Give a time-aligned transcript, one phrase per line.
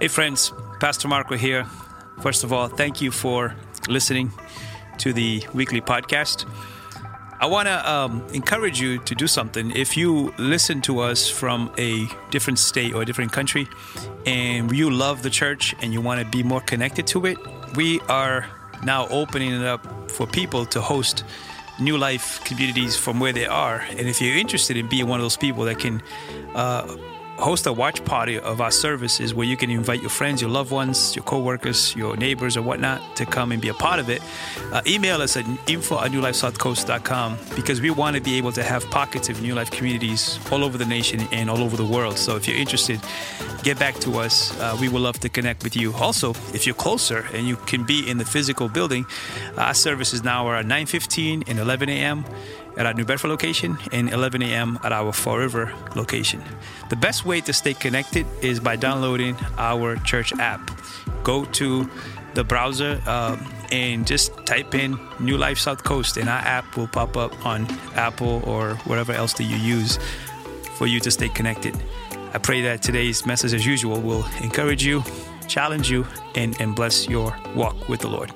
[0.00, 1.64] Hey, friends, Pastor Marco here.
[2.22, 3.56] First of all, thank you for
[3.88, 4.30] listening
[4.98, 6.48] to the weekly podcast.
[7.40, 9.72] I want to um, encourage you to do something.
[9.72, 13.66] If you listen to us from a different state or a different country
[14.24, 17.36] and you love the church and you want to be more connected to it,
[17.74, 18.46] we are
[18.84, 21.24] now opening it up for people to host
[21.80, 23.80] new life communities from where they are.
[23.90, 26.04] And if you're interested in being one of those people that can
[26.54, 26.86] uh,
[27.38, 30.72] host a watch party of our services where you can invite your friends, your loved
[30.72, 34.20] ones, your co-workers, your neighbors or whatnot to come and be a part of it,
[34.72, 38.84] uh, email us at info at newlifesouthcoast.com because we want to be able to have
[38.90, 42.18] pockets of New Life communities all over the nation and all over the world.
[42.18, 43.00] So if you're interested,
[43.62, 44.58] get back to us.
[44.58, 45.92] Uh, we would love to connect with you.
[45.94, 49.06] Also, if you're closer and you can be in the physical building,
[49.56, 52.24] our services now are at 9.15 and 11 a.m
[52.78, 54.78] at our New Bedford location and 11 a.m.
[54.84, 56.42] at our Fall River location.
[56.88, 60.70] The best way to stay connected is by downloading our church app.
[61.24, 61.90] Go to
[62.34, 66.86] the browser um, and just type in New Life South Coast, and our app will
[66.86, 69.98] pop up on Apple or whatever else that you use
[70.76, 71.76] for you to stay connected.
[72.32, 75.02] I pray that today's message, as usual, will encourage you,
[75.48, 78.30] challenge you, and, and bless your walk with the Lord.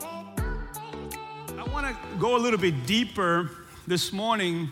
[1.56, 3.50] I want to go a little bit deeper
[3.86, 4.70] this morning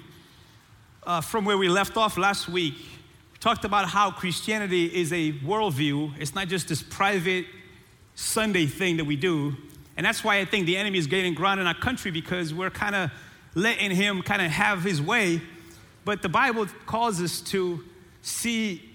[1.05, 2.75] uh, from where we left off last week.
[3.33, 7.47] We talked about how Christianity is a worldview, it's not just this private
[8.15, 9.57] Sunday thing that we do.
[9.97, 12.71] And that's why I think the enemy is gaining ground in our country because we're
[12.71, 13.11] kind of
[13.55, 15.43] letting him kind of have his way.
[16.05, 17.85] But the Bible calls us to
[18.23, 18.89] see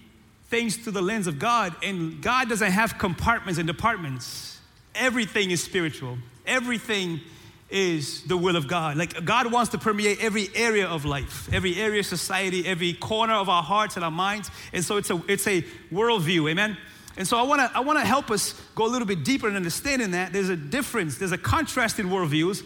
[0.48, 4.60] things through the lens of God, and God doesn't have compartments and departments.
[4.94, 6.18] Everything is spiritual.
[6.46, 7.20] Everything
[7.68, 8.96] is the will of God.
[8.96, 13.34] Like God wants to permeate every area of life, every area of society, every corner
[13.34, 14.50] of our hearts and our minds.
[14.72, 16.76] And so it's a it's a worldview, amen.
[17.16, 19.48] And so I want to I want to help us go a little bit deeper
[19.48, 22.64] in understanding that there's a difference, there's a contrast in worldviews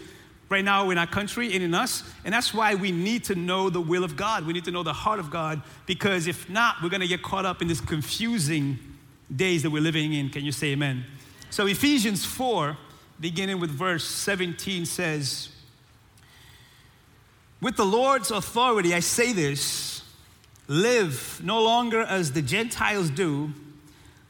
[0.50, 3.70] right now in our country and in us, and that's why we need to know
[3.70, 4.44] the will of God.
[4.44, 7.46] We need to know the heart of God because if not, we're to get caught
[7.46, 8.78] up in this confusing
[9.34, 10.28] days that we're living in.
[10.28, 11.04] Can you say amen?
[11.50, 12.76] So Ephesians 4
[13.20, 15.50] beginning with verse 17, says,
[17.60, 20.02] With the Lord's authority, I say this
[20.66, 23.52] live no longer as the Gentiles do,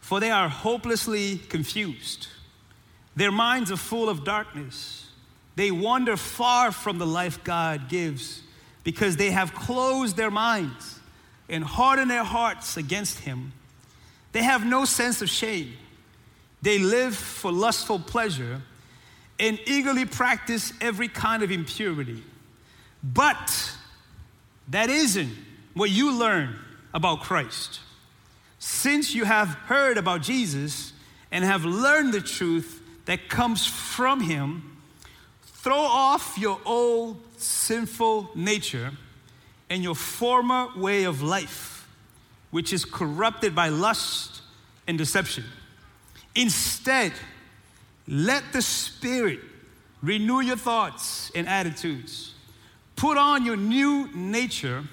[0.00, 2.28] for they are hopelessly confused.
[3.14, 5.08] Their minds are full of darkness.
[5.54, 8.42] They wander far from the life God gives
[8.82, 10.98] because they have closed their minds
[11.48, 13.52] and hardened their hearts against Him.
[14.32, 15.74] They have no sense of shame.
[16.62, 18.62] They live for lustful pleasure
[19.40, 22.22] and eagerly practice every kind of impurity.
[23.02, 23.72] But
[24.68, 25.34] that isn't
[25.72, 26.56] what you learn
[26.92, 27.80] about Christ.
[28.58, 30.92] Since you have heard about Jesus
[31.32, 34.76] and have learned the truth that comes from him,
[35.42, 38.92] throw off your old sinful nature
[39.70, 41.88] and your former way of life,
[42.50, 44.42] which is corrupted by lust
[44.86, 45.44] and deception.
[46.34, 47.12] Instead,
[48.10, 49.38] let the Spirit
[50.02, 52.34] renew your thoughts and attitudes.
[52.96, 54.84] Put on your new nature,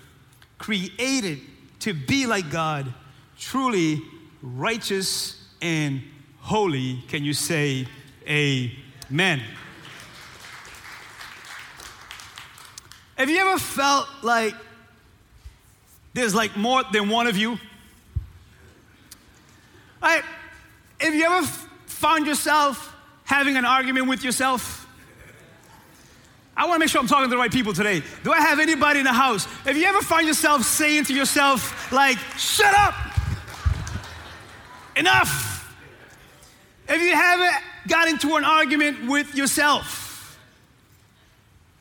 [0.60, 1.40] created
[1.80, 2.94] to be like God,
[3.38, 4.02] truly
[4.42, 6.02] righteous and
[6.40, 7.04] holy.
[7.08, 7.88] Can you say
[8.30, 9.42] amen?
[13.18, 14.54] Have you ever felt like
[16.14, 17.58] there's like more than one of you?
[20.04, 20.24] Right?
[21.00, 21.48] Have you ever
[21.88, 22.94] found yourself
[23.28, 24.88] having an argument with yourself?
[26.56, 28.02] I want to make sure I'm talking to the right people today.
[28.24, 29.46] Do I have anybody in the house?
[29.66, 32.96] Have you ever find yourself saying to yourself, like, shut up?
[34.96, 35.76] Enough.
[36.88, 37.58] Have you ever
[37.88, 40.40] got into an argument with yourself?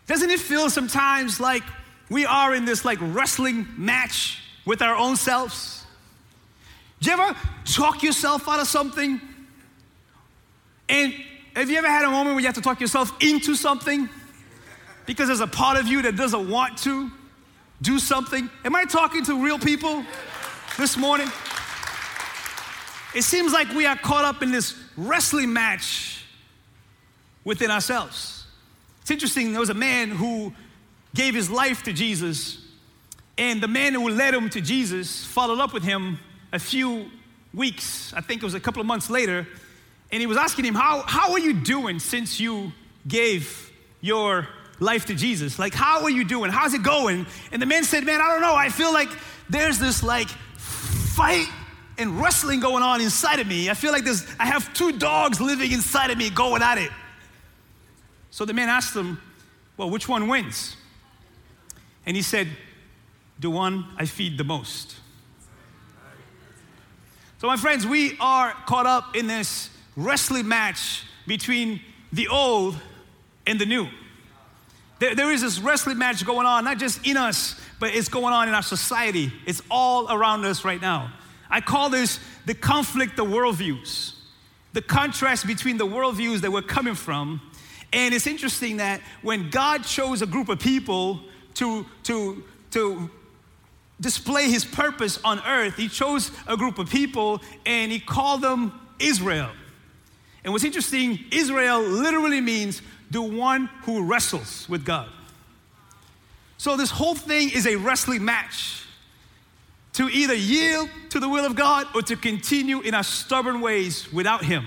[0.06, 1.62] Doesn't it feel sometimes like
[2.10, 5.84] we are in this like wrestling match with our own selves?
[7.00, 9.20] Do you ever talk yourself out of something?
[10.88, 11.14] And
[11.56, 14.10] have you ever had a moment where you have to talk yourself into something?
[15.06, 17.10] Because there's a part of you that doesn't want to
[17.80, 18.50] do something.
[18.64, 20.04] Am I talking to real people
[20.76, 21.28] this morning?
[23.14, 26.24] It seems like we are caught up in this wrestling match
[27.42, 28.44] within ourselves.
[29.00, 30.52] It's interesting, there was a man who
[31.14, 32.66] gave his life to Jesus,
[33.38, 36.18] and the man who led him to Jesus followed up with him
[36.52, 37.06] a few
[37.54, 39.46] weeks, I think it was a couple of months later,
[40.16, 42.72] and he was asking him, How, how are you doing since you
[43.06, 43.70] gave
[44.00, 44.48] your
[44.80, 45.58] life to Jesus?
[45.58, 46.50] Like, how are you doing?
[46.50, 47.26] How's it going?
[47.52, 48.54] And the man said, Man, I don't know.
[48.54, 49.10] I feel like
[49.50, 51.46] there's this like fight
[51.98, 53.68] and wrestling going on inside of me.
[53.68, 56.90] I feel like there's, I have two dogs living inside of me going at it.
[58.30, 59.20] So the man asked him,
[59.76, 60.78] Well, which one wins?
[62.06, 62.48] And he said,
[63.38, 64.96] The one I feed the most.
[67.36, 71.80] So, my friends, we are caught up in this wrestling match between
[72.12, 72.76] the old
[73.46, 73.88] and the new.
[74.98, 78.32] There, there is this wrestling match going on, not just in us, but it's going
[78.32, 79.32] on in our society.
[79.46, 81.12] It's all around us right now.
[81.50, 84.14] I call this the conflict of worldviews,
[84.72, 87.40] the contrast between the worldviews that we're coming from.
[87.92, 91.20] And it's interesting that when God chose a group of people
[91.54, 92.42] to, to,
[92.72, 93.10] to
[94.00, 98.72] display his purpose on earth, he chose a group of people and he called them
[98.98, 99.50] Israel.
[100.46, 105.08] And what's interesting, Israel literally means the one who wrestles with God.
[106.56, 108.84] So this whole thing is a wrestling match
[109.94, 114.10] to either yield to the will of God or to continue in our stubborn ways
[114.12, 114.64] without Him.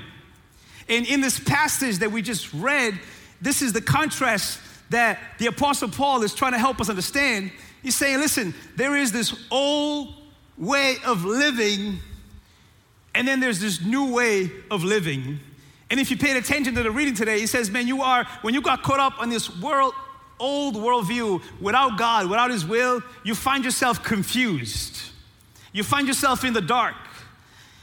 [0.89, 2.99] And in this passage that we just read,
[3.41, 4.59] this is the contrast
[4.89, 7.53] that the Apostle Paul is trying to help us understand.
[7.83, 10.13] He's saying, listen, there is this old
[10.57, 11.99] way of living,
[13.15, 15.39] and then there's this new way of living.
[15.91, 18.53] And if you paid attention to the reading today, he says, man, you are, when
[18.53, 19.93] you got caught up on this world,
[20.39, 25.01] old worldview without God, without His will, you find yourself confused.
[25.73, 26.95] You find yourself in the dark.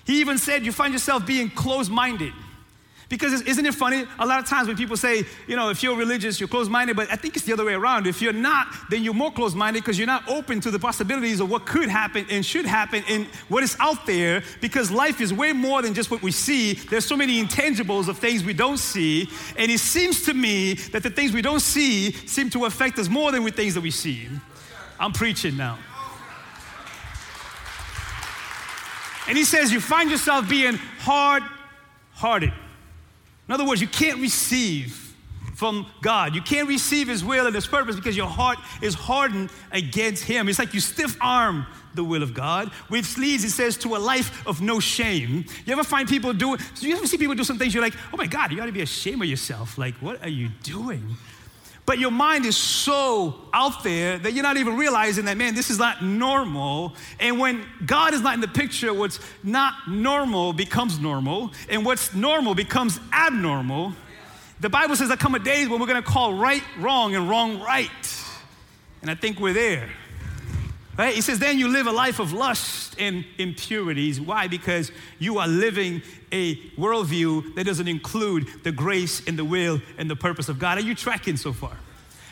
[0.06, 2.32] He even said you find yourself being closed minded.
[3.08, 4.04] Because isn't it funny?
[4.18, 6.96] A lot of times when people say, you know, if you're religious, you're closed minded,
[6.96, 8.08] but I think it's the other way around.
[8.08, 11.38] If you're not, then you're more closed minded because you're not open to the possibilities
[11.38, 15.32] of what could happen and should happen and what is out there because life is
[15.32, 16.74] way more than just what we see.
[16.74, 19.30] There's so many intangibles of things we don't see.
[19.56, 23.08] And it seems to me that the things we don't see seem to affect us
[23.08, 24.28] more than the things that we see.
[24.98, 25.78] I'm preaching now.
[29.28, 31.44] And he says, you find yourself being hard
[32.14, 32.52] hearted.
[33.48, 35.14] In other words, you can't receive
[35.54, 36.34] from God.
[36.34, 40.48] You can't receive His will and His purpose because your heart is hardened against Him.
[40.48, 43.98] It's like you stiff arm the will of God, which leads, it says, to a
[43.98, 45.46] life of no shame.
[45.64, 48.18] You ever find people do, you ever see people do some things you're like, oh
[48.18, 49.78] my God, you ought to be ashamed of yourself.
[49.78, 51.16] Like, what are you doing?
[51.86, 55.70] But your mind is so out there that you're not even realizing that, man, this
[55.70, 56.94] is not normal.
[57.20, 62.12] And when God is not in the picture, what's not normal becomes normal, and what's
[62.12, 63.92] normal becomes abnormal.
[64.58, 67.60] The Bible says there come a days when we're gonna call right wrong and wrong
[67.60, 67.90] right.
[69.02, 69.88] And I think we're there.
[70.98, 71.14] Right?
[71.14, 74.18] He says, then you live a life of lust and impurities.
[74.18, 74.48] Why?
[74.48, 76.00] Because you are living
[76.32, 80.78] a worldview that doesn't include the grace and the will and the purpose of God.
[80.78, 81.76] Are you tracking so far?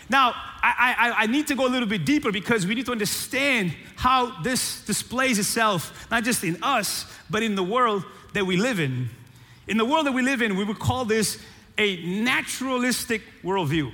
[0.08, 0.32] Now,
[0.62, 3.74] I, I, I, need to go a little bit deeper because we need to understand
[3.96, 8.80] how this displays itself, not just in us, but in the world that we live
[8.80, 9.08] in.
[9.66, 11.38] In the world that we live in, we would call this
[11.78, 13.92] a naturalistic worldview.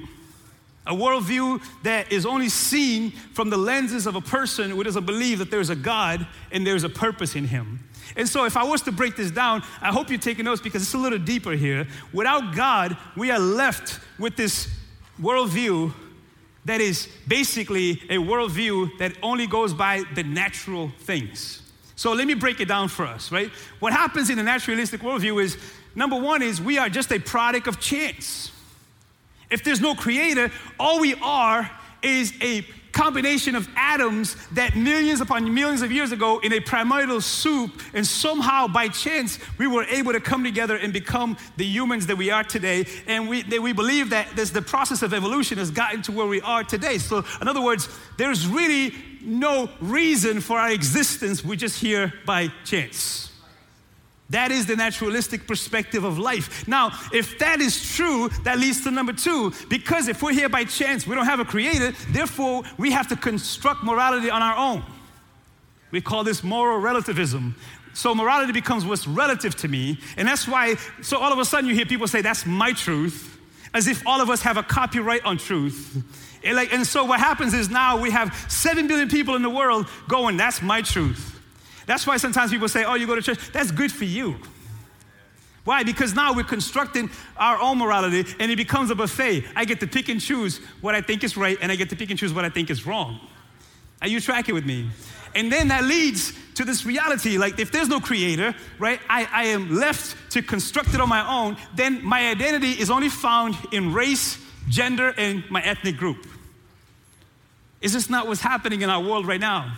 [0.87, 5.39] A worldview that is only seen from the lenses of a person who doesn't believe
[5.39, 7.81] that there's a God and there's a purpose in him.
[8.17, 10.83] And so, if I was to break this down, I hope you're taking notes because
[10.83, 11.87] it's a little deeper here.
[12.13, 14.69] Without God, we are left with this
[15.21, 15.93] worldview
[16.65, 21.63] that is basically a worldview that only goes by the natural things.
[21.95, 23.51] So, let me break it down for us, right?
[23.79, 25.57] What happens in the naturalistic worldview is
[25.95, 28.51] number one, is we are just a product of chance.
[29.51, 31.71] If there's no creator, all we are
[32.03, 37.21] is a combination of atoms that millions upon millions of years ago in a primordial
[37.21, 42.07] soup, and somehow by chance we were able to come together and become the humans
[42.07, 42.87] that we are today.
[43.07, 46.41] And we, we believe that this, the process of evolution has gotten to where we
[46.41, 46.99] are today.
[46.99, 51.45] So, in other words, there's really no reason for our existence.
[51.45, 53.30] We're just here by chance.
[54.31, 56.67] That is the naturalistic perspective of life.
[56.69, 59.53] Now, if that is true, that leads to number two.
[59.69, 63.17] Because if we're here by chance, we don't have a creator, therefore, we have to
[63.17, 64.85] construct morality on our own.
[65.91, 67.57] We call this moral relativism.
[67.93, 69.99] So morality becomes what's relative to me.
[70.17, 73.37] And that's why, so all of a sudden you hear people say, that's my truth,
[73.75, 76.01] as if all of us have a copyright on truth.
[76.45, 79.51] And, like, and so what happens is now we have 7 billion people in the
[79.51, 81.40] world going, that's my truth.
[81.91, 83.51] That's why sometimes people say, oh, you go to church.
[83.51, 84.37] That's good for you.
[85.65, 85.83] Why?
[85.83, 89.45] Because now we're constructing our own morality and it becomes a buffet.
[89.57, 91.97] I get to pick and choose what I think is right and I get to
[91.97, 93.19] pick and choose what I think is wrong.
[94.01, 94.89] Are you tracking with me?
[95.35, 99.45] And then that leads to this reality like, if there's no creator, right, I, I
[99.47, 103.93] am left to construct it on my own, then my identity is only found in
[103.93, 106.25] race, gender, and my ethnic group.
[107.81, 109.77] Is this not what's happening in our world right now?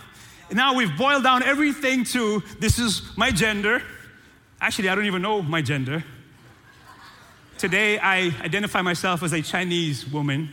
[0.51, 3.81] Now we've boiled down everything to this is my gender.
[4.59, 6.03] Actually, I don't even know my gender.
[7.57, 10.49] Today, I identify myself as a Chinese woman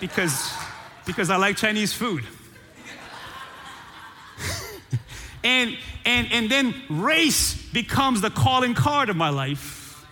[0.00, 0.52] because,
[1.06, 2.24] because I like Chinese food.
[5.44, 10.04] and, and, and then race becomes the calling card of my life.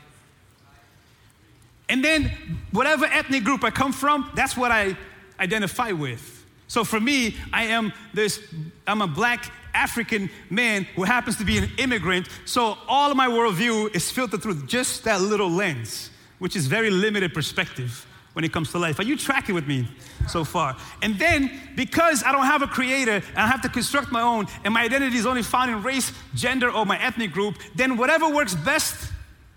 [1.89, 2.31] And then,
[2.71, 4.97] whatever ethnic group I come from, that's what I
[5.39, 6.40] identify with.
[6.71, 8.41] So for me, I am this,
[8.87, 12.29] I'm a black African man who happens to be an immigrant.
[12.45, 16.89] So all of my worldview is filtered through just that little lens, which is very
[16.89, 19.01] limited perspective when it comes to life.
[19.01, 19.89] Are you tracking with me
[20.29, 20.77] so far?
[21.03, 24.47] And then, because I don't have a creator and I have to construct my own,
[24.63, 28.29] and my identity is only found in race, gender, or my ethnic group, then whatever
[28.29, 29.11] works best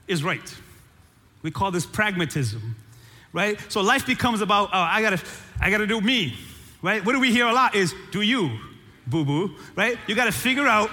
[0.07, 0.51] is right.
[1.43, 2.75] We call this pragmatism,
[3.33, 3.59] right?
[3.69, 5.21] So life becomes about, oh, I gotta,
[5.61, 6.35] I gotta do me
[6.83, 7.03] right?
[7.03, 8.59] What do we hear a lot is do you,
[9.07, 9.97] boo boo, right?
[10.05, 10.89] You got to figure out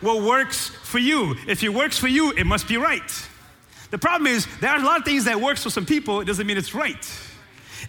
[0.00, 1.34] what works for you.
[1.48, 3.28] If it works for you, it must be right.
[3.90, 6.26] The problem is there are a lot of things that works for some people, it
[6.26, 7.04] doesn't mean it's right.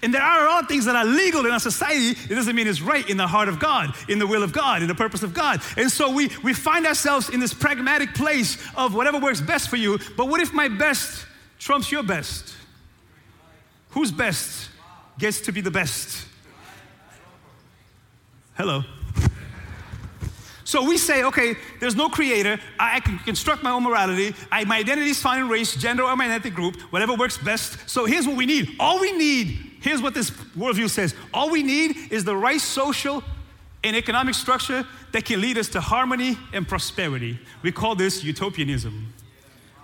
[0.01, 2.55] And there are a lot of things that are legal in our society, it doesn't
[2.55, 4.95] mean it's right in the heart of God, in the will of God, in the
[4.95, 5.61] purpose of God.
[5.77, 9.77] And so we, we find ourselves in this pragmatic place of whatever works best for
[9.77, 11.25] you, but what if my best
[11.59, 12.53] trumps your best?
[13.91, 14.69] Whose best
[15.19, 16.25] gets to be the best?
[18.55, 18.83] Hello.
[20.63, 22.59] So we say, okay, there's no creator.
[22.79, 24.33] I, can construct my own morality.
[24.51, 27.89] I, my identity is found in race, gender, or my ethnic group, whatever works best.
[27.89, 28.75] So here's what we need.
[28.79, 33.23] All we need, here's what this worldview says all we need is the right social
[33.83, 37.39] and economic structure that can lead us to harmony and prosperity.
[37.61, 39.13] We call this utopianism.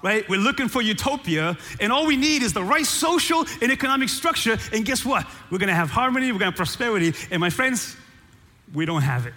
[0.01, 0.27] Right?
[0.29, 4.57] We're looking for utopia, and all we need is the right social and economic structure.
[4.71, 5.27] And guess what?
[5.51, 7.13] We're gonna have harmony, we're gonna have prosperity.
[7.31, 7.97] And my friends,
[8.73, 9.33] we don't have it.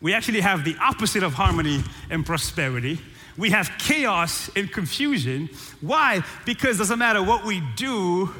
[0.00, 3.00] We actually have the opposite of harmony and prosperity.
[3.36, 5.48] We have chaos and confusion.
[5.80, 6.22] Why?
[6.44, 8.32] Because it doesn't matter what we do,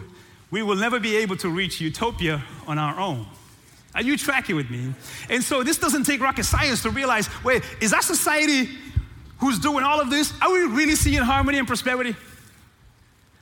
[0.50, 3.26] we will never be able to reach utopia on our own.
[3.94, 4.92] Are you tracking with me?
[5.30, 8.68] And so this doesn't take rocket science to realize wait, is our society
[9.38, 12.14] who's doing all of this, are we really seeing harmony and prosperity?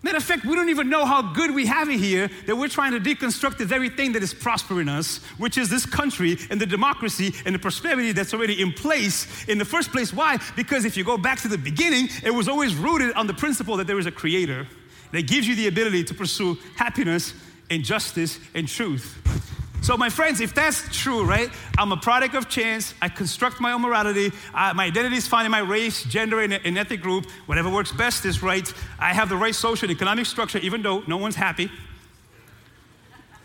[0.05, 2.69] Matter of fact, we don't even know how good we have it here that we're
[2.69, 6.61] trying to deconstruct the very thing that is prospering us, which is this country and
[6.61, 10.13] the democracy and the prosperity that's already in place in the first place.
[10.13, 10.39] Why?
[10.57, 13.77] Because if you go back to the beginning, it was always rooted on the principle
[13.77, 14.67] that there is a creator
[15.13, 17.33] that gives you the ability to pursue happiness
[17.71, 19.52] and justice and truth.
[19.83, 21.51] So, my friends, if that's true, right?
[21.77, 22.95] I'm a product of chance.
[23.03, 24.31] I construct my own morality.
[24.55, 27.27] My identity is found in my race, gender, and, and ethnic group.
[27.47, 28.73] Whatever works best is right.
[29.01, 31.69] I have the right social and economic structure, even though no one's happy.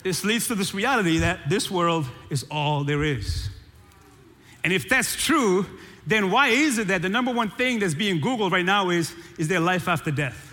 [0.03, 3.50] This leads to this reality that this world is all there is.
[4.63, 5.65] And if that's true,
[6.06, 9.12] then why is it that the number one thing that's being Googled right now is,
[9.39, 10.46] is there life after death?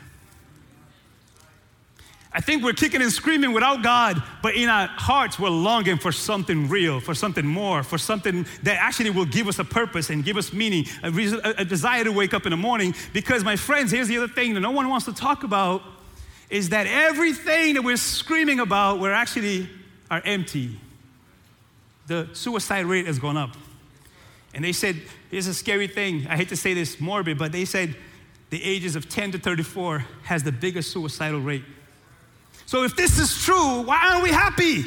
[2.36, 6.10] I think we're kicking and screaming without God, but in our hearts, we're longing for
[6.10, 10.24] something real, for something more, for something that actually will give us a purpose and
[10.24, 12.92] give us meaning, a, reason, a, desire to wake up in the morning.
[13.12, 15.82] Because, my friends, here's the other thing that no one wants to talk about
[16.50, 19.68] is that everything that we're screaming about, we're actually
[20.10, 20.80] are empty.
[22.08, 23.56] The suicide rate has gone up.
[24.54, 25.00] And they said,
[25.30, 26.26] here's a scary thing.
[26.28, 27.94] I hate to say this morbid, but they said
[28.50, 31.64] the ages of 10 to 34 has the biggest suicidal rate.
[32.66, 34.84] So if this is true, why aren't we happy?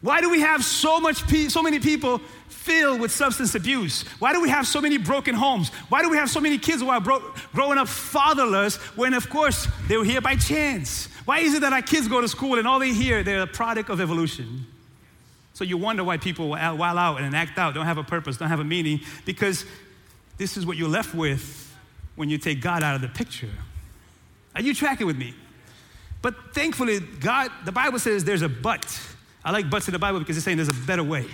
[0.00, 4.02] Why do we have so much pe- so many people filled with substance abuse?
[4.20, 5.70] Why do we have so many broken homes?
[5.88, 9.28] Why do we have so many kids who are bro- growing up fatherless when of
[9.28, 11.06] course they were here by chance?
[11.24, 13.46] Why is it that our kids go to school and all they hear they're a
[13.46, 14.66] product of evolution?
[15.54, 18.48] So you wonder why people wild out and act out, don't have a purpose, don't
[18.48, 19.64] have a meaning because
[20.36, 21.76] this is what you're left with
[22.14, 23.50] when you take God out of the picture.
[24.54, 25.34] Are you tracking with me?
[26.20, 29.00] But thankfully, God, the Bible says there's a but.
[29.44, 31.26] I like buts in the Bible because it's saying there's a better way,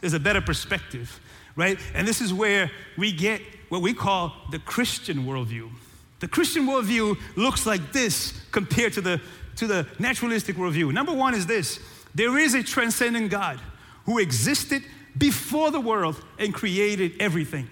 [0.00, 1.20] there's a better perspective,
[1.56, 1.78] right?
[1.94, 5.70] And this is where we get what we call the Christian worldview.
[6.20, 9.20] The Christian worldview looks like this compared to the,
[9.56, 10.92] to the naturalistic worldview.
[10.92, 11.80] Number one is this
[12.14, 13.60] there is a transcendent God
[14.04, 14.82] who existed
[15.18, 17.68] before the world and created everything.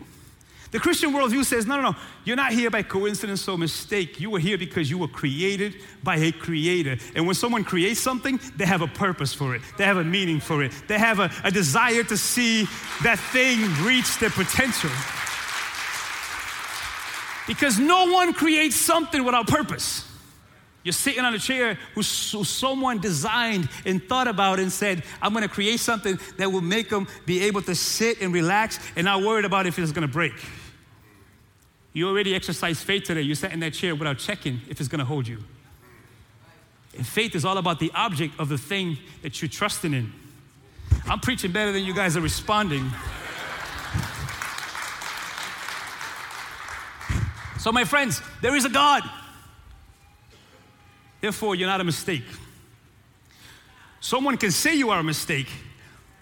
[0.75, 4.19] The Christian worldview says, no, no, no, you're not here by coincidence or mistake.
[4.19, 6.97] You were here because you were created by a creator.
[7.15, 10.41] And when someone creates something, they have a purpose for it, they have a meaning
[10.41, 12.65] for it, they have a, a desire to see
[13.05, 14.91] that thing reach their potential.
[17.47, 20.11] Because no one creates something without purpose.
[20.83, 25.49] You're sitting on a chair who someone designed and thought about and said, I'm to
[25.49, 29.45] create something that will make them be able to sit and relax and not worried
[29.45, 30.35] about if it's to break.
[31.95, 33.23] You already exercised faith today.
[33.23, 35.39] You sat in that chair without checking if it's going to hold you.
[36.97, 40.13] And faith is all about the object of the thing that you're trusting in.
[41.07, 42.91] I'm preaching better than you guys are responding.
[47.61, 49.03] So, my friends, there is a God.
[51.21, 52.25] Therefore, you're not a mistake.
[54.01, 55.49] Someone can say you are a mistake,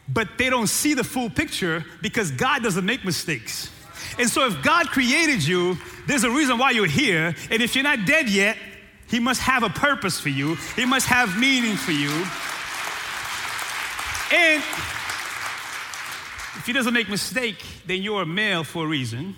[0.06, 3.70] but they don't see the full picture because God doesn't make mistakes.
[4.18, 7.34] And so, if God created you, there's a reason why you're here.
[7.50, 8.56] And if you're not dead yet,
[9.08, 12.10] He must have a purpose for you, He must have meaning for you.
[14.34, 14.62] And
[16.56, 19.36] if He doesn't make mistake, then you're a male for a reason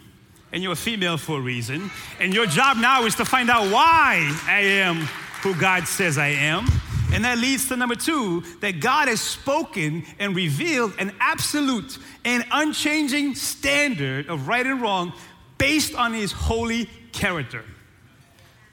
[0.55, 1.91] and you're a female for a reason.
[2.21, 4.99] And your job now is to find out why I am
[5.43, 6.67] who God says I am.
[7.13, 12.45] And that leads to number two that God has spoken and revealed an absolute and
[12.51, 15.13] unchanging standard of right and wrong
[15.59, 17.65] based on his holy character.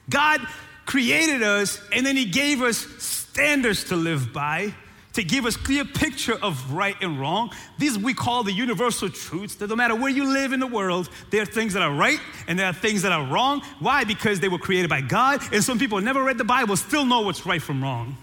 [0.09, 0.41] God
[0.85, 4.73] created us and then he gave us standards to live by
[5.13, 7.51] to give us clear picture of right and wrong.
[7.77, 11.09] These we call the universal truths that no matter where you live in the world,
[11.31, 13.61] there are things that are right and there are things that are wrong.
[13.79, 14.03] Why?
[14.03, 17.21] Because they were created by God, and some people never read the Bible still know
[17.21, 18.15] what's right from wrong.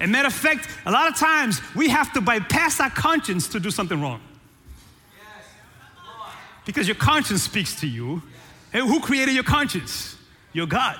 [0.00, 3.60] And matter of fact, a lot of times we have to bypass our conscience to
[3.60, 4.20] do something wrong.
[6.64, 8.22] Because your conscience speaks to you.
[8.72, 10.16] And who created your conscience?
[10.52, 10.96] Your God.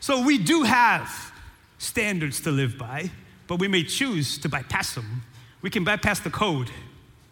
[0.00, 1.32] So we do have
[1.78, 3.10] standards to live by
[3.50, 5.22] but we may choose to bypass them.
[5.60, 6.70] We can bypass the code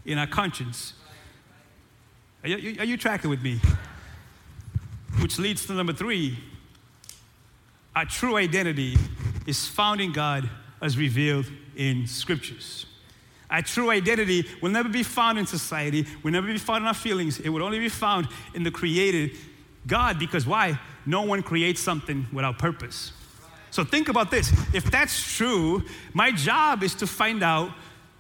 [0.04, 0.94] in our conscience.
[2.42, 3.60] Are you, are you tracking with me?
[5.20, 6.37] Which leads to number three
[7.94, 8.96] our true identity
[9.46, 10.50] is found in God
[10.82, 11.46] as revealed
[11.76, 12.87] in scriptures.
[13.48, 16.94] Our true identity will never be found in society, will never be found in our
[16.94, 17.38] feelings.
[17.38, 19.37] It would only be found in the created
[19.87, 20.80] God because why?
[21.06, 23.12] No one creates something without purpose.
[23.71, 24.52] So think about this.
[24.73, 27.71] If that's true, my job is to find out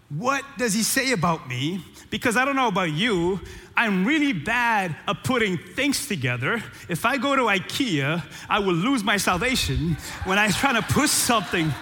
[0.08, 1.84] what does he say about me?
[2.10, 3.40] Because I don't know about you,
[3.76, 6.62] I'm really bad at putting things together.
[6.88, 11.10] If I go to IKEA, I will lose my salvation when I'm trying to put
[11.10, 11.72] something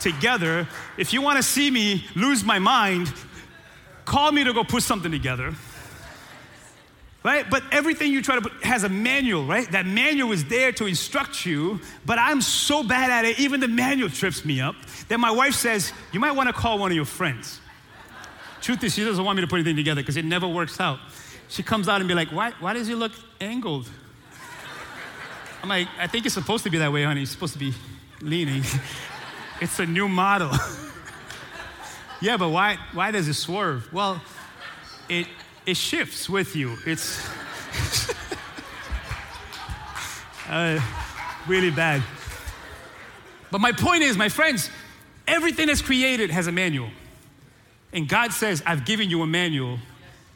[0.00, 0.68] together.
[0.98, 3.12] If you want to see me lose my mind,
[4.04, 5.54] call me to go put something together
[7.26, 7.50] right?
[7.50, 9.68] But everything you try to put has a manual, right?
[9.72, 13.66] That manual is there to instruct you, but I'm so bad at it, even the
[13.66, 14.76] manual trips me up,
[15.08, 17.60] that my wife says, You might want to call one of your friends.
[18.60, 21.00] Truth is, she doesn't want me to put anything together because it never works out.
[21.48, 23.88] She comes out and be like, why, why does he look angled?
[25.62, 27.22] I'm like, I think it's supposed to be that way, honey.
[27.22, 27.72] It's supposed to be
[28.20, 28.62] leaning.
[29.60, 30.50] it's a new model.
[32.20, 33.92] yeah, but why, why does it swerve?
[33.92, 34.22] Well,
[35.08, 35.26] it,
[35.66, 36.76] it shifts with you.
[36.86, 37.28] It's
[40.48, 40.80] uh,
[41.48, 42.02] really bad.
[43.50, 44.70] But my point is, my friends,
[45.26, 46.88] everything that's created has a manual.
[47.92, 49.78] And God says, I've given you a manual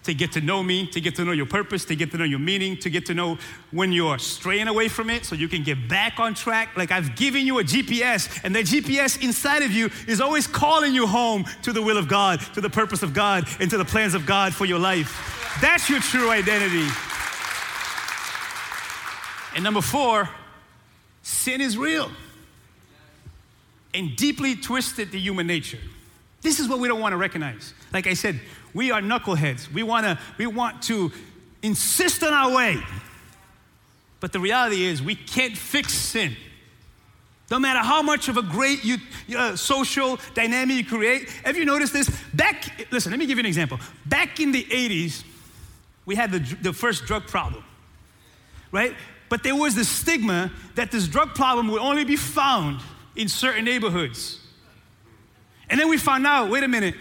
[0.05, 2.25] to get to know me, to get to know your purpose, to get to know
[2.25, 3.39] your meaning, to get to know
[3.71, 6.77] when you're straying away from it so you can get back on track.
[6.77, 10.95] Like I've given you a GPS, and that GPS inside of you is always calling
[10.95, 13.85] you home to the will of God, to the purpose of God, and to the
[13.85, 15.59] plans of God for your life.
[15.61, 16.89] That's your true identity.
[19.55, 20.29] And number four,
[21.23, 22.11] sin is real
[23.93, 25.81] and deeply twisted the human nature.
[26.43, 27.75] This is what we don't want to recognize.
[27.93, 28.41] Like I said,
[28.75, 29.73] we are knuckleheads.
[29.73, 31.13] We, wanna, we want to
[31.63, 32.79] insist on our way.
[34.21, 36.37] But the reality is, we can't fix sin.
[37.51, 38.99] No matter how much of a great you,
[39.37, 41.29] uh, social dynamic you create.
[41.45, 42.09] Have you noticed this?
[42.33, 43.81] Back, listen, let me give you an example.
[44.07, 45.25] Back in the 80s,
[46.07, 47.65] we had the, the first drug problem,
[48.71, 48.95] right?
[49.29, 52.81] But there was the stigma that this drug problem would only be found
[53.17, 54.41] in certain neighborhoods.
[55.69, 56.95] And then we found out wait a minute,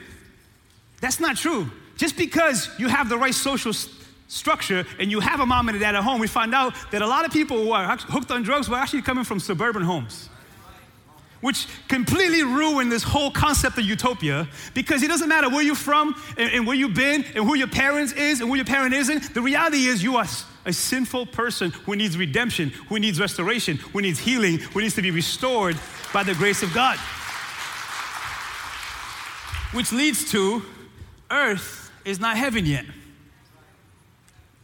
[1.01, 1.71] that's not true.
[1.95, 3.95] Just because you have the right social st-
[4.27, 7.01] structure and you have a mom and a dad at home, we find out that
[7.01, 10.29] a lot of people who are hooked on drugs were actually coming from suburban homes.
[11.41, 16.13] Which completely ruined this whole concept of utopia because it doesn't matter where you're from
[16.37, 19.33] and, and where you've been and who your parents is and who your parent isn't.
[19.33, 20.25] The reality is you are
[20.65, 25.01] a sinful person who needs redemption, who needs restoration, who needs healing, who needs to
[25.01, 25.77] be restored
[26.13, 26.97] by the grace of God.
[29.71, 30.61] Which leads to
[31.31, 32.85] earth is not heaven yet.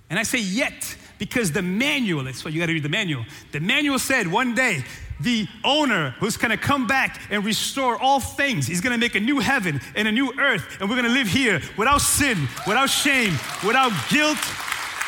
[0.09, 3.25] And I say yet because the manual, that's why you got to read the manual.
[3.51, 4.83] The manual said one day,
[5.19, 8.67] the owner who's to come back and restore all things.
[8.67, 11.61] He's to make a new heaven and a new earth, and we're to live here
[11.77, 13.33] without sin, without shame,
[13.65, 14.37] without guilt.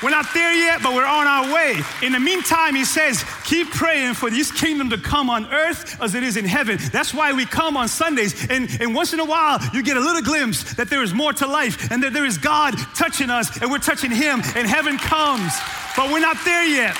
[0.03, 1.75] We're not there yet, but we're on our way.
[2.03, 6.13] In the meantime, he says, keep praying for this kingdom to come on earth as
[6.13, 6.77] it is in heaven.
[6.91, 9.99] That's why we come on Sundays, and, and once in a while, you get a
[9.99, 13.59] little glimpse that there is more to life and that there is God touching us,
[13.59, 15.51] and we're touching Him, and heaven comes.
[15.95, 16.95] But we're not there yet.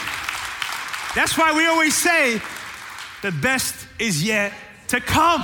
[1.14, 2.42] That's why we always say,
[3.22, 4.54] the best is yet
[4.88, 5.42] to come.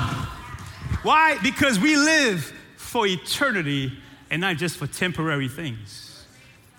[1.04, 1.38] Why?
[1.44, 3.92] Because we live for eternity
[4.32, 6.12] and not just for temporary things.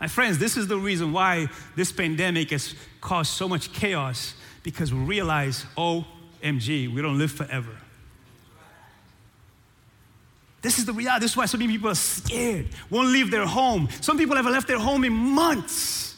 [0.04, 4.92] My friends, this is the reason why this pandemic has caused so much chaos because
[4.92, 7.70] we realize, OMG, we don't live forever.
[10.60, 11.22] This is the reality.
[11.22, 13.88] This is why so many people are scared, won't leave their home.
[14.02, 16.16] Some people haven't left their home in months.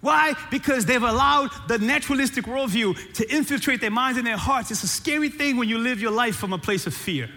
[0.00, 0.32] Why?
[0.50, 4.70] Because they've allowed the naturalistic worldview to infiltrate their minds and their hearts.
[4.70, 7.28] It's a scary thing when you live your life from a place of fear.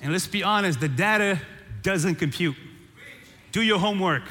[0.00, 1.40] And let's be honest, the data
[1.82, 2.54] doesn't compute.
[3.52, 4.22] Do your homework.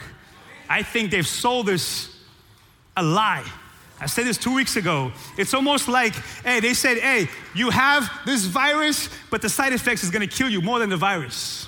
[0.69, 2.15] I think they've sold us
[2.95, 3.45] a lie.
[3.99, 5.11] I said this two weeks ago.
[5.37, 10.03] It's almost like, hey, they said, hey, you have this virus, but the side effects
[10.03, 11.67] is gonna kill you more than the virus.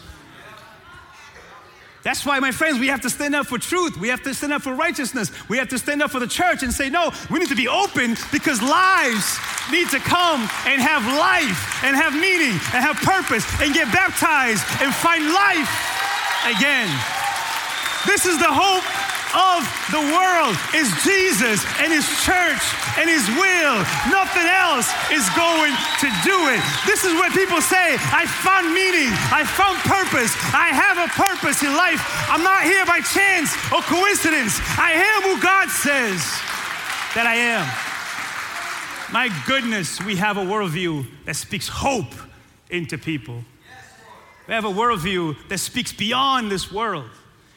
[2.02, 3.98] That's why, my friends, we have to stand up for truth.
[3.98, 5.32] We have to stand up for righteousness.
[5.50, 7.68] We have to stand up for the church and say, no, we need to be
[7.68, 9.38] open because lives
[9.70, 14.64] need to come and have life and have meaning and have purpose and get baptized
[14.82, 15.70] and find life
[16.56, 16.88] again.
[18.08, 18.88] This is the hope
[19.36, 19.62] of
[19.94, 22.64] the world is Jesus and his church
[22.98, 23.78] and his will.
[24.10, 26.62] Nothing else is going to do it.
[26.86, 31.62] This is where people say, I found meaning, I found purpose, I have a purpose
[31.62, 32.02] in life.
[32.30, 34.58] I'm not here by chance or coincidence.
[34.78, 36.22] I am who God says
[37.14, 37.68] that I am.
[39.12, 42.14] My goodness, we have a worldview that speaks hope
[42.70, 43.44] into people.
[44.48, 47.10] We have a worldview that speaks beyond this world.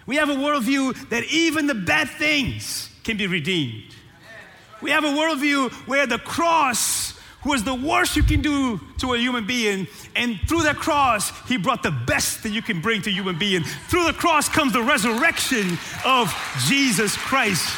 [0.07, 3.95] We have a worldview that even the bad things can be redeemed.
[4.81, 9.19] We have a worldview where the cross was the worst you can do to a
[9.19, 13.11] human being, and through that cross, he brought the best that you can bring to
[13.11, 13.65] a human being.
[13.89, 16.33] Through the cross comes the resurrection of
[16.67, 17.69] Jesus Christ.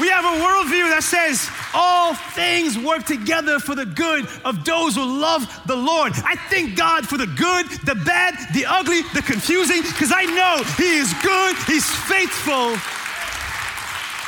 [0.00, 4.94] We have a worldview that says all things work together for the good of those
[4.94, 6.12] who love the Lord.
[6.24, 10.62] I thank God for the good, the bad, the ugly, the confusing, because I know
[10.78, 12.72] He is good, He's faithful,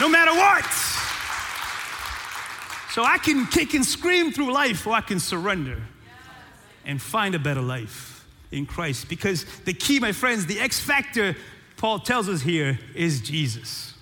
[0.05, 0.67] no matter what.
[2.93, 5.81] So I can kick and scream through life, or I can surrender
[6.85, 9.09] and find a better life in Christ.
[9.09, 11.35] Because the key, my friends, the X factor
[11.79, 13.94] Paul tells us here is Jesus.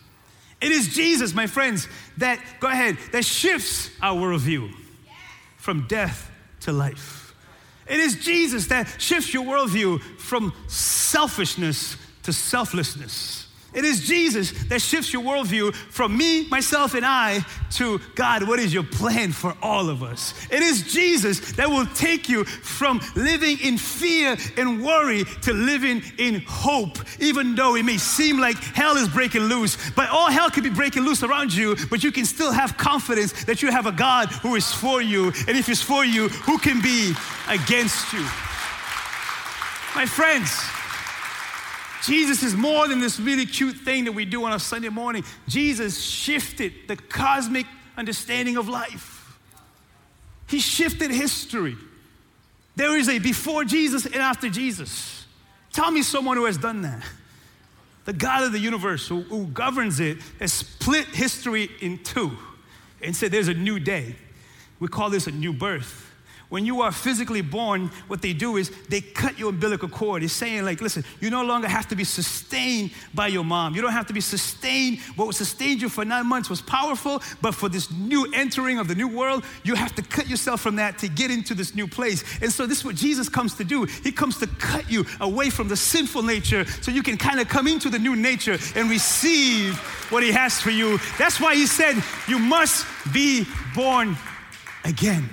[0.62, 4.72] It is Jesus, my friends, that, go ahead, that shifts our worldview
[5.57, 7.35] from death to life.
[7.88, 13.41] It is Jesus that shifts your worldview from selfishness to selflessness.
[13.75, 18.59] It is Jesus that shifts your worldview from me, myself, and I to God, what
[18.59, 20.35] is your plan for all of us?
[20.51, 26.03] It is Jesus that will take you from living in fear and worry to living
[26.19, 29.79] in hope, even though it may seem like hell is breaking loose.
[29.93, 33.45] But all hell could be breaking loose around you, but you can still have confidence
[33.45, 35.27] that you have a God who is for you.
[35.49, 37.15] And if He's for you, who can be
[37.49, 38.25] against you?
[39.95, 40.59] My friends,
[42.03, 45.25] Jesus is more than this really cute thing that we do on a Sunday morning.
[45.47, 49.38] Jesus shifted the cosmic understanding of life,
[50.49, 51.77] He shifted history.
[52.75, 55.27] There is a before Jesus and after Jesus.
[55.75, 57.05] Tell me someone who has done that.
[58.07, 62.33] The God of the universe who, who governs it has split history in two
[63.03, 64.17] and said there's a new day.
[64.81, 66.12] We call this a new birth
[66.53, 70.23] when you are physically born, what they do is they cut your umbilical cord.
[70.23, 73.75] It's saying, like, listen, you no longer have to be sustained by your mom.
[73.75, 74.99] You don't have to be sustained.
[75.17, 78.95] What sustained you for nine months was powerful, but for this new entering of the
[78.95, 82.23] new world, you have to cut yourself from that to get into this new place.
[82.43, 83.85] And so, this is what Jesus comes to do.
[83.85, 87.49] He comes to cut you away from the sinful nature so you can kind of
[87.49, 89.79] come into the new nature and receive
[90.11, 90.99] what He has for you.
[91.17, 91.97] That's why He said,
[92.29, 94.19] You must be born
[94.85, 95.31] again.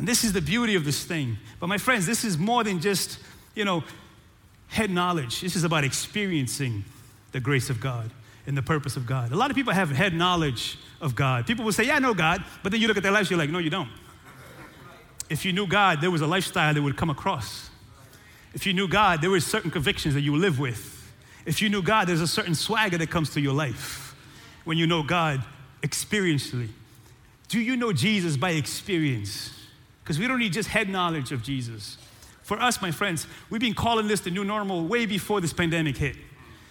[0.00, 1.36] And this is the beauty of this thing.
[1.58, 3.18] But my friends, this is more than just,
[3.54, 3.84] you know,
[4.68, 5.42] head knowledge.
[5.42, 6.86] This is about experiencing
[7.32, 8.10] the grace of God
[8.46, 9.30] and the purpose of God.
[9.30, 11.46] A lot of people have head knowledge of God.
[11.46, 13.38] People will say, Yeah, I know God, but then you look at their lives, you're
[13.38, 13.90] like, No, you don't.
[15.28, 17.68] If you knew God, there was a lifestyle that would come across.
[18.54, 21.12] If you knew God, there were certain convictions that you live with.
[21.44, 24.16] If you knew God, there's a certain swagger that comes to your life
[24.64, 25.44] when you know God
[25.82, 26.70] experientially.
[27.48, 29.59] Do you know Jesus by experience?
[30.10, 31.96] Because we don't need just head knowledge of Jesus.
[32.42, 35.96] For us, my friends, we've been calling this the new normal way before this pandemic
[35.96, 36.16] hit.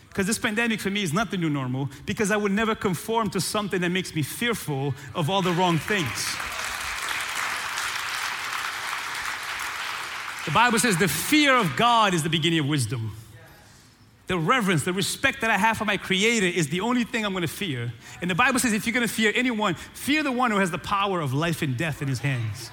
[0.10, 3.30] Because this pandemic for me is not the new normal, because I would never conform
[3.30, 6.36] to something that makes me fearful of all the wrong things.
[10.44, 13.16] The Bible says the fear of God is the beginning of wisdom.
[14.28, 17.32] The reverence, the respect that I have for my Creator is the only thing I'm
[17.32, 17.94] gonna fear.
[18.20, 20.78] And the Bible says if you're gonna fear anyone, fear the one who has the
[20.78, 22.70] power of life and death in his hands.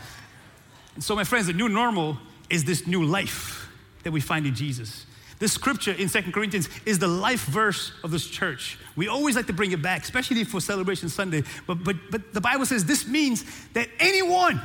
[0.96, 2.16] And so, my friends, the new normal
[2.50, 3.68] is this new life
[4.02, 5.04] that we find in Jesus.
[5.38, 8.78] This scripture in Second Corinthians is the life verse of this church.
[8.96, 11.42] We always like to bring it back, especially for Celebration Sunday.
[11.66, 14.58] But, but, but the Bible says this means that anyone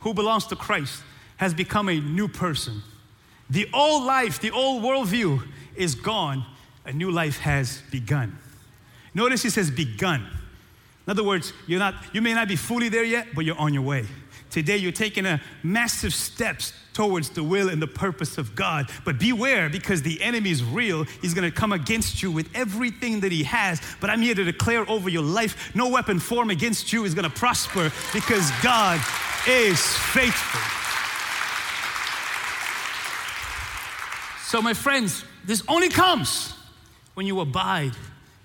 [0.00, 1.02] who belongs to Christ
[1.38, 2.82] has become a new person.
[3.48, 5.46] The old life, the old worldview
[5.76, 6.44] is gone,
[6.84, 8.38] a new life has begun.
[9.14, 10.26] Notice he says begun.
[11.06, 13.72] In other words, you're not, you may not be fully there yet, but you're on
[13.72, 14.04] your way.
[14.54, 18.88] Today, you're taking a massive steps towards the will and the purpose of God.
[19.04, 21.02] But beware because the enemy is real.
[21.20, 23.82] He's going to come against you with everything that he has.
[24.00, 27.28] But I'm here to declare over your life no weapon formed against you is going
[27.28, 29.00] to prosper because God
[29.48, 30.60] is faithful.
[34.46, 36.54] So, my friends, this only comes
[37.14, 37.94] when you abide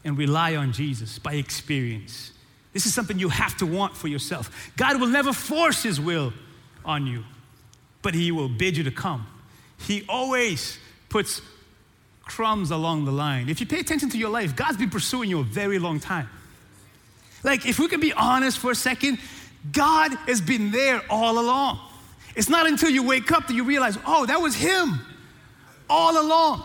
[0.04, 2.32] and rely on Jesus by experience.
[2.74, 4.72] This is something you have to want for yourself.
[4.78, 6.34] God will never force His will
[6.86, 7.24] on you,
[8.02, 9.26] but He will bid you to come.
[9.80, 10.78] He always
[11.10, 11.42] puts
[12.24, 13.50] crumbs along the line.
[13.50, 16.30] If you pay attention to your life, God's been pursuing you a very long time.
[17.44, 19.18] Like, if we can be honest for a second,
[19.72, 21.80] God has been there all along.
[22.36, 25.00] It's not until you wake up that you realize, oh, that was Him
[25.90, 26.64] all along.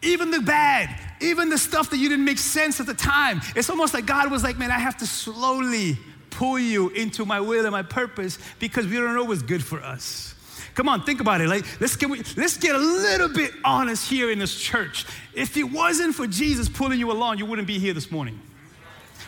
[0.00, 3.40] Even the bad, even the stuff that you didn't make sense at the time.
[3.54, 5.98] It's almost like God was like, man, I have to slowly
[6.30, 9.80] pull you into my will and my purpose because we don't know what's good for
[9.82, 10.34] us.
[10.74, 11.48] Come on, think about it.
[11.48, 15.04] Like, let's get, let's get a little bit honest here in this church.
[15.34, 18.40] If it wasn't for Jesus pulling you along, you wouldn't be here this morning.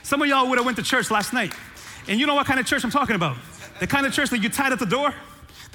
[0.03, 1.53] Some of y'all would have went to church last night.
[2.09, 3.37] And you know what kind of church I'm talking about?
[3.81, 5.15] The kind of church that you tied at the door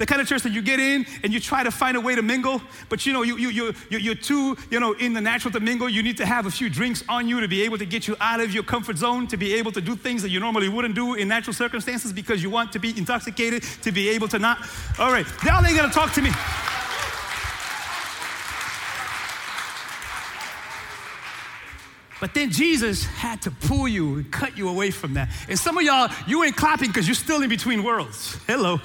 [0.00, 2.14] the kind of church that you get in and you try to find a way
[2.14, 5.52] to mingle, but you know, you, you, you, you're too, you know, in the natural
[5.52, 5.90] to mingle.
[5.90, 8.16] You need to have a few drinks on you to be able to get you
[8.18, 10.94] out of your comfort zone, to be able to do things that you normally wouldn't
[10.94, 14.66] do in natural circumstances because you want to be intoxicated, to be able to not.
[14.98, 16.30] All right, y'all ain't gonna talk to me.
[22.20, 25.28] But then Jesus had to pull you and cut you away from that.
[25.46, 28.38] And some of y'all, you ain't clapping because you're still in between worlds.
[28.46, 28.80] Hello.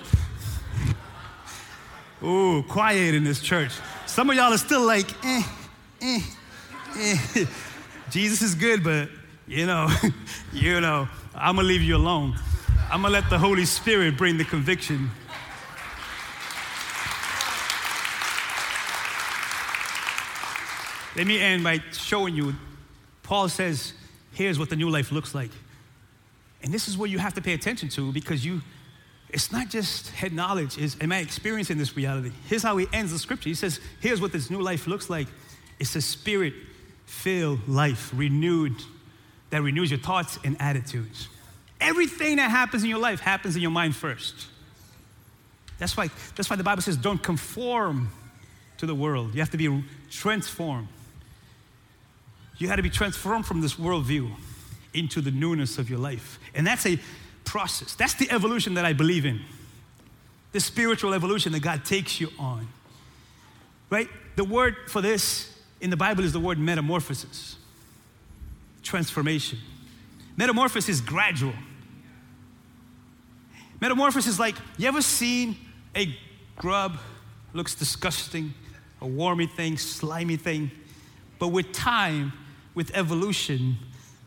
[2.23, 3.71] Ooh, quiet in this church.
[4.05, 5.43] Some of y'all are still like, eh,
[6.01, 6.21] eh,
[6.97, 7.45] eh.
[8.09, 9.09] Jesus is good, but
[9.47, 9.89] you know,
[10.53, 12.39] you know, I'm gonna leave you alone.
[12.89, 15.11] I'm gonna let the Holy Spirit bring the conviction.
[21.15, 22.55] Let me end by showing you.
[23.23, 23.93] Paul says,
[24.33, 25.51] here's what the new life looks like.
[26.61, 28.61] And this is what you have to pay attention to because you
[29.29, 32.31] it's not just head knowledge, is am I experiencing this reality?
[32.47, 33.49] Here's how he ends the scripture.
[33.49, 35.27] He says, Here's what this new life looks like.
[35.79, 36.53] It's a spirit
[37.05, 38.75] filled life, renewed,
[39.49, 41.27] that renews your thoughts and attitudes.
[41.79, 44.47] Everything that happens in your life happens in your mind first.
[45.77, 48.09] That's why, that's why the Bible says, don't conform
[48.77, 49.33] to the world.
[49.33, 50.87] You have to be transformed.
[52.57, 54.31] You got to be transformed from this worldview
[54.93, 56.39] into the newness of your life.
[56.53, 56.97] And that's a
[57.55, 57.95] process.
[57.95, 59.39] That's the evolution that I believe in.
[60.51, 62.67] The spiritual evolution that God takes you on.
[63.89, 64.09] Right?
[64.35, 67.55] The word for this in the Bible is the word metamorphosis,
[68.83, 69.57] transformation.
[70.35, 71.53] Metamorphosis is gradual.
[73.79, 75.55] Metamorphosis is like, you ever seen
[75.95, 76.13] a
[76.57, 76.97] grub
[77.53, 78.53] looks disgusting,
[78.99, 80.71] a wormy thing, slimy thing,
[81.39, 82.33] but with time,
[82.73, 83.77] with evolution,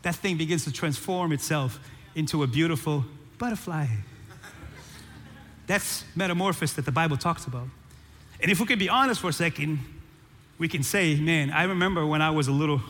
[0.01, 1.79] that thing begins to transform itself
[2.15, 3.05] into a beautiful
[3.39, 3.87] butterfly.
[5.65, 7.67] That's metamorphosis that the Bible talks about.
[8.41, 9.79] And if we can be honest for a second,
[10.57, 12.81] we can say, man, I remember when I was a little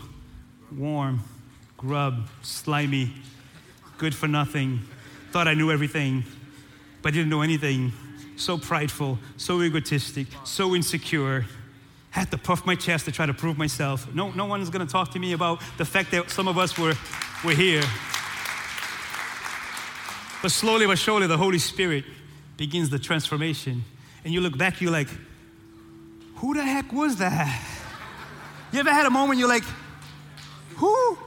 [0.76, 1.22] warm,
[1.78, 3.14] grub, slimy,
[3.98, 4.82] good for nothing,
[5.32, 6.24] thought I knew everything,
[7.02, 7.94] but didn't know anything,
[8.36, 11.46] so prideful, so egotistic, so insecure,
[12.12, 14.12] had to puff my chest to try to prove myself.
[14.14, 16.96] No, no one's gonna talk to me about the fact that some of us were,
[17.46, 17.84] were here.
[20.42, 22.06] But slowly but surely, the Holy Spirit
[22.58, 23.84] begins the transformation.
[24.24, 25.10] And you look back, you're like,
[26.36, 27.66] who the heck was that?
[28.72, 29.64] You ever had a moment you're like,
[30.76, 31.18] who?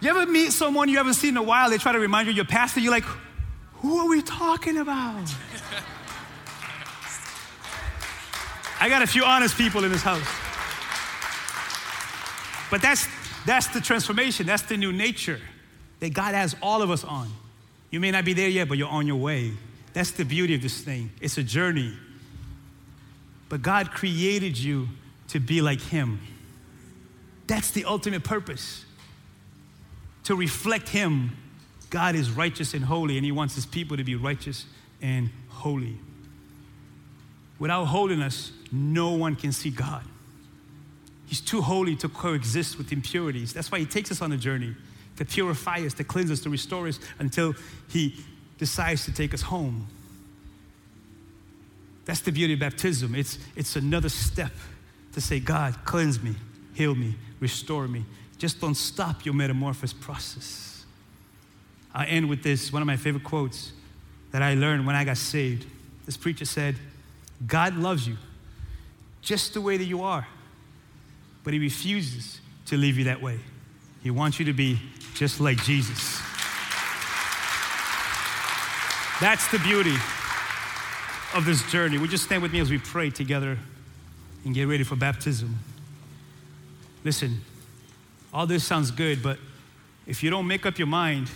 [0.00, 1.70] You ever meet someone you haven't seen in a while?
[1.70, 2.80] They try to remind you of your pastor.
[2.80, 3.04] You're like,
[3.74, 5.32] who are we talking about?
[8.80, 10.26] I got a few honest people in this house.
[12.70, 13.06] But that's,
[13.44, 15.40] that's the transformation, that's the new nature
[16.00, 17.28] that God has all of us on.
[17.92, 19.52] You may not be there yet, but you're on your way.
[19.92, 21.10] That's the beauty of this thing.
[21.20, 21.92] It's a journey.
[23.50, 24.88] But God created you
[25.28, 26.18] to be like Him.
[27.46, 28.86] That's the ultimate purpose.
[30.24, 31.36] To reflect Him.
[31.90, 34.64] God is righteous and holy, and He wants His people to be righteous
[35.02, 35.98] and holy.
[37.58, 40.02] Without holiness, no one can see God.
[41.26, 43.52] He's too holy to coexist with impurities.
[43.52, 44.74] That's why He takes us on a journey
[45.16, 47.54] to purify us, to cleanse us, to restore us until
[47.88, 48.16] He
[48.58, 49.86] decides to take us home.
[52.04, 53.14] That's the beauty of baptism.
[53.14, 54.52] It's, it's another step
[55.12, 56.34] to say, God, cleanse me,
[56.74, 58.04] heal me, restore me.
[58.38, 60.84] Just don't stop your metamorphosis process.
[61.94, 63.72] I end with this one of my favorite quotes
[64.32, 65.66] that I learned when I got saved.
[66.06, 66.76] This preacher said,
[67.46, 68.16] God loves you
[69.20, 70.26] just the way that you are,
[71.44, 73.38] but He refuses to leave you that way.
[74.02, 74.80] He wants you to be
[75.14, 76.20] just like Jesus.
[79.20, 79.94] That's the beauty
[81.34, 81.98] of this journey.
[81.98, 83.58] Would you stand with me as we pray together
[84.44, 85.58] and get ready for baptism?
[87.04, 87.40] Listen,
[88.32, 89.38] all this sounds good, but
[90.06, 91.30] if you don't make up your mind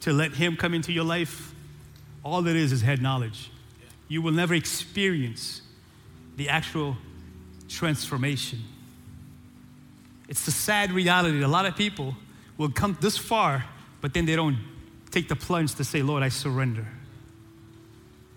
[0.00, 1.54] to let Him come into your life,
[2.24, 3.50] all it is is head knowledge
[4.12, 5.62] you will never experience
[6.36, 6.98] the actual
[7.66, 8.62] transformation.
[10.28, 12.14] It's the sad reality that a lot of people
[12.58, 13.64] will come this far,
[14.00, 14.58] but then they don't
[15.10, 16.86] take the plunge to say, Lord, I surrender.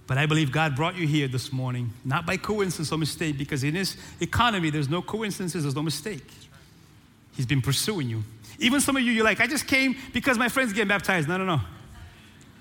[0.07, 3.63] But I believe God brought you here this morning, not by coincidence or mistake, because
[3.63, 6.27] in this economy, there's no coincidences, there's no mistake.
[7.35, 8.23] He's been pursuing you.
[8.59, 11.27] Even some of you, you're like, I just came because my friend's getting baptized.
[11.27, 11.61] No, no, no.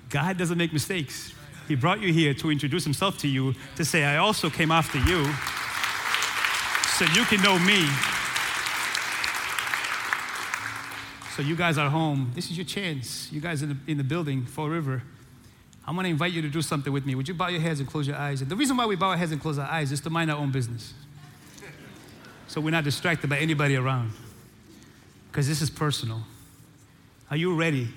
[0.09, 1.33] God doesn't make mistakes.
[1.69, 4.99] He brought you here to introduce himself to you, to say, I also came after
[4.99, 5.25] you,
[6.97, 7.89] so you can know me.
[11.37, 12.31] So, you guys are home.
[12.35, 13.31] This is your chance.
[13.33, 15.03] You guys in the, in the building, Fall River.
[15.87, 17.15] I'm going to invite you to do something with me.
[17.15, 18.41] Would you bow your heads and close your eyes?
[18.41, 20.31] And the reason why we bow our heads and close our eyes is to mind
[20.31, 20.95] our own business.
[22.47, 24.13] So we're not distracted by anybody around.
[25.31, 26.23] Because this is personal.
[27.31, 27.89] Are you ready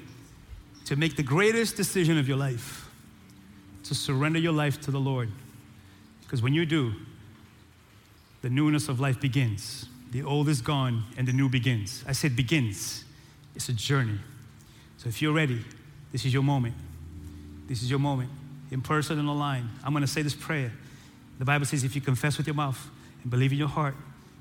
[0.86, 2.88] to make the greatest decision of your life?
[3.88, 5.30] to surrender your life to the Lord.
[6.22, 6.94] Because when you do,
[8.42, 9.88] the newness of life begins.
[10.12, 12.04] The old is gone and the new begins.
[12.08, 13.06] I said begins.
[13.58, 14.20] It's a journey.
[14.98, 15.66] So if you're ready,
[16.12, 16.76] this is your moment.
[17.68, 18.30] This is your moment.
[18.70, 20.72] In person and online, I'm going to say this prayer.
[21.40, 22.80] The Bible says if you confess with your mouth
[23.24, 23.96] and believe in your heart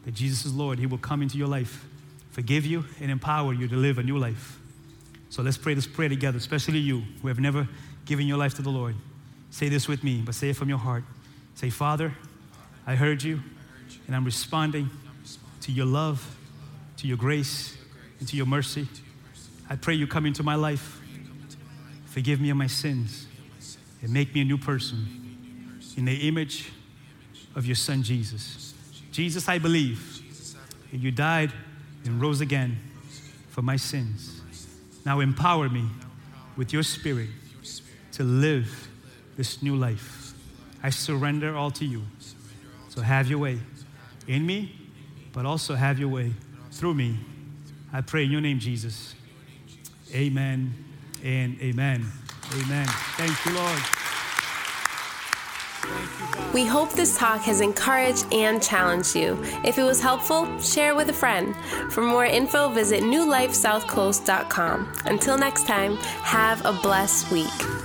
[0.05, 1.87] that Jesus is Lord, He will come into your life,
[2.31, 4.59] forgive you, and empower you to live a new life.
[5.31, 7.67] So let's pray this prayer together, especially you who have never
[8.05, 8.97] given your life to the Lord.
[9.51, 11.05] Say this with me, but say it from your heart.
[11.55, 12.13] Say, Father,
[12.87, 13.41] I heard you,
[14.07, 14.91] and I'm responding
[15.63, 16.37] to your love,
[16.99, 17.79] to your grace,
[18.21, 18.87] and to your mercy.
[19.69, 21.01] I pray you come into my life,
[22.07, 23.27] forgive me of my sins,
[24.03, 25.07] and make me a new person
[25.97, 26.71] in the image
[27.55, 28.75] of your Son, Jesus.
[29.11, 30.23] Jesus, I believe
[30.93, 31.53] that you died
[32.05, 32.79] and rose again
[33.49, 34.41] for my sins.
[35.05, 35.87] Now empower me
[36.57, 37.31] with your spirit
[38.13, 38.89] to live
[39.37, 40.35] this new life.
[40.83, 42.03] I surrender all to you.
[42.89, 43.59] So have your way
[44.27, 44.75] in me,
[45.33, 46.33] but also have your way
[46.71, 47.19] through me.
[47.93, 49.15] I pray in your name, Jesus.
[50.15, 50.73] Amen
[51.25, 52.07] and amen.
[52.55, 52.87] Amen.
[53.17, 53.83] Thank you, Lord.
[56.53, 59.39] We hope this talk has encouraged and challenged you.
[59.65, 61.55] If it was helpful, share with a friend.
[61.93, 64.93] For more info, visit newlifesouthcoast.com.
[65.05, 67.76] Until next time, have a blessed week.